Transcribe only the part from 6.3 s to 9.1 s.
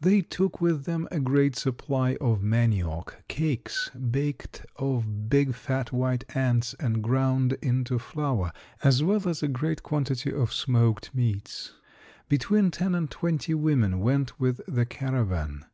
ants and ground into flour, as